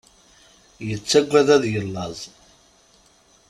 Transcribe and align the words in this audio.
Yettaggad 0.87 1.47
ad 1.55 1.63
yellaẓ. 1.73 2.19